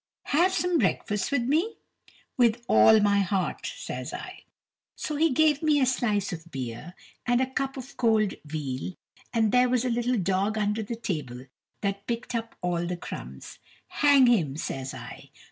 [0.33, 1.75] "Have some breakfast with me?"
[2.35, 4.45] "With all my heart," says I.
[4.95, 6.95] So he gave me a slice of beer,
[7.27, 8.95] and a cup of cold veal;
[9.31, 11.45] and there was a little dog under the table
[11.81, 13.59] that picked up all the crumbs.
[13.89, 15.29] "Hang him," says I.